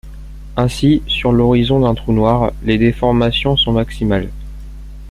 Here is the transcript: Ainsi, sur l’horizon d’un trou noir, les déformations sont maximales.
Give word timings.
Ainsi, 0.57 1.03
sur 1.05 1.31
l’horizon 1.31 1.81
d’un 1.81 1.93
trou 1.93 2.11
noir, 2.11 2.53
les 2.63 2.79
déformations 2.79 3.55
sont 3.55 3.73
maximales. 3.73 4.31